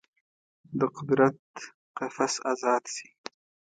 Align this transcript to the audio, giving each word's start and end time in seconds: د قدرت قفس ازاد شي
د 0.79 0.81
قدرت 0.95 1.41
قفس 1.97 2.33
ازاد 2.51 2.83
شي 2.95 3.07